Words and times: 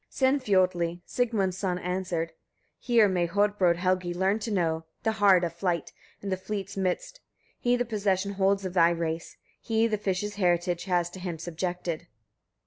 Sinfiotli, 0.09 1.01
Sigmund's 1.05 1.59
son, 1.59 1.77
answered: 1.77 2.29
18. 2.29 2.37
Here 2.79 3.07
may 3.07 3.27
Hodbrodd 3.27 3.75
Helgi 3.75 4.15
learn 4.15 4.39
to 4.39 4.49
know, 4.49 4.85
the 5.03 5.11
hard 5.11 5.43
of 5.43 5.53
flight, 5.53 5.93
in 6.23 6.29
the 6.29 6.37
fleet's 6.37 6.75
midst: 6.75 7.19
he 7.59 7.75
the 7.75 7.85
possession 7.85 8.31
holds 8.33 8.65
of 8.65 8.73
thy 8.73 8.89
race; 8.89 9.37
he 9.59 9.85
the 9.85 9.99
fishes' 9.99 10.37
heritage 10.37 10.85
has 10.85 11.11
to 11.11 11.19
him 11.19 11.37
subjected. 11.37 12.07